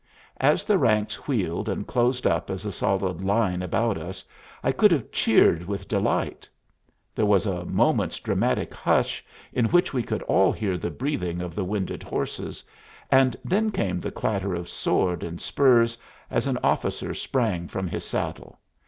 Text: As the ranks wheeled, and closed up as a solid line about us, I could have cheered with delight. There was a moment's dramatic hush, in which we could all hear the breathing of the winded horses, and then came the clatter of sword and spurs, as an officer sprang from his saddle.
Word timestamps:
As 0.39 0.63
the 0.63 0.79
ranks 0.79 1.27
wheeled, 1.27 1.69
and 1.69 1.85
closed 1.85 2.25
up 2.25 2.49
as 2.49 2.65
a 2.65 2.71
solid 2.71 3.21
line 3.23 3.61
about 3.61 3.99
us, 3.99 4.25
I 4.63 4.71
could 4.71 4.91
have 4.91 5.11
cheered 5.11 5.63
with 5.67 5.87
delight. 5.87 6.49
There 7.13 7.27
was 7.27 7.45
a 7.45 7.65
moment's 7.65 8.19
dramatic 8.19 8.73
hush, 8.73 9.23
in 9.53 9.65
which 9.65 9.93
we 9.93 10.01
could 10.01 10.23
all 10.23 10.51
hear 10.51 10.75
the 10.75 10.89
breathing 10.89 11.39
of 11.39 11.53
the 11.53 11.63
winded 11.63 12.01
horses, 12.01 12.63
and 13.11 13.37
then 13.45 13.69
came 13.69 13.99
the 13.99 14.09
clatter 14.09 14.55
of 14.55 14.69
sword 14.69 15.21
and 15.21 15.39
spurs, 15.39 15.99
as 16.31 16.47
an 16.47 16.57
officer 16.63 17.13
sprang 17.13 17.67
from 17.67 17.87
his 17.87 18.03
saddle. 18.03 18.57